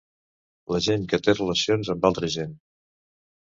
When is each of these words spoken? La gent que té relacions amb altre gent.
La 0.75 0.79
gent 0.85 1.05
que 1.11 1.21
té 1.29 1.37
relacions 1.37 1.95
amb 1.97 2.11
altre 2.13 2.33
gent. 2.41 2.61